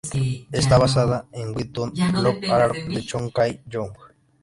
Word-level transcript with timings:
Está 0.51 0.79
basada 0.79 1.27
en 1.31 1.49
el 1.49 1.55
webtoon 1.55 1.93
"Love 2.23 2.43
Alarm" 2.49 2.91
de 2.91 3.01
Chon 3.05 3.29
Kye-young. 3.29 3.93